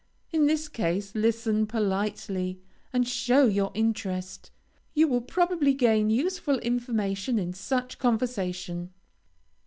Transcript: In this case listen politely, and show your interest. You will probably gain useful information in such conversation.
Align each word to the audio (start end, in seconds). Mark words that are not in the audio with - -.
In 0.31 0.47
this 0.47 0.67
case 0.67 1.13
listen 1.13 1.67
politely, 1.67 2.59
and 2.91 3.07
show 3.07 3.45
your 3.45 3.69
interest. 3.75 4.49
You 4.95 5.07
will 5.07 5.21
probably 5.21 5.75
gain 5.75 6.09
useful 6.09 6.57
information 6.57 7.37
in 7.37 7.53
such 7.53 7.99
conversation. 7.99 8.91